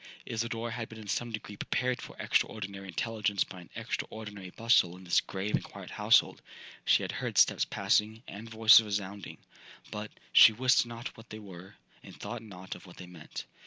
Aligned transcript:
'Isidora 0.25 0.71
had 0.71 0.89
been 0.89 0.97
in 0.97 1.07
some 1.07 1.31
degree 1.31 1.55
prepared 1.55 2.01
for 2.01 2.15
extraordinary 2.17 2.87
intelligence 2.87 3.43
by 3.43 3.61
an 3.61 3.69
extraordinary 3.75 4.49
bustle 4.49 4.97
in 4.97 5.03
this 5.03 5.21
grave 5.21 5.53
and 5.53 5.63
quiet 5.63 5.91
household. 5.91 6.41
She 6.85 7.03
had 7.03 7.11
heard 7.11 7.37
steps 7.37 7.65
passing, 7.65 8.23
and 8.27 8.49
voices 8.49 8.81
resounding, 8.83 9.37
but 9.91 10.09
'She 10.33 10.53
wist 10.53 10.87
not 10.87 11.15
what 11.15 11.29
they 11.29 11.37
were,' 11.37 11.75
and 12.01 12.19
thought 12.19 12.41
not 12.41 12.73
of 12.73 12.87
what 12.87 12.97
they 12.97 13.05
meant. 13.05 13.45